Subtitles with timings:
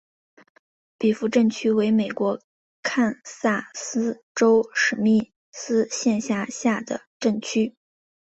[0.97, 2.41] 比弗镇区为美国
[2.81, 7.75] 堪萨斯州史密斯县辖下的镇区。